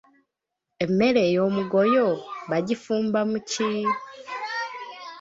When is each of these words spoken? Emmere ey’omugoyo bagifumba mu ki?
Emmere 0.83 1.21
ey’omugoyo 1.29 2.07
bagifumba 2.49 3.19
mu 3.31 3.39
ki? 3.49 3.71